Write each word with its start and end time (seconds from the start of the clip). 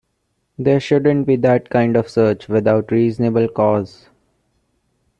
There 0.57 0.79
shouldn't 0.79 1.27
be 1.27 1.35
that 1.35 1.69
kind 1.69 1.95
of 1.95 2.09
search 2.09 2.49
without 2.49 2.91
reasonable 2.91 3.47
cause. 3.47 4.09